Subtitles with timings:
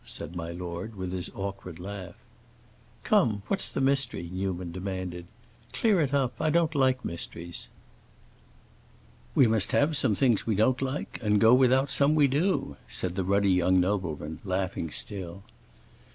[0.03, 2.15] said my lord, with his awkward laugh.
[3.03, 5.27] "Come; what's the mystery?" Newman demanded.
[5.73, 6.33] "Clear it up.
[6.39, 7.69] I don't like mysteries."
[9.35, 13.13] "We must have some things we don't like, and go without some we do," said
[13.15, 15.43] the ruddy young nobleman, laughing still.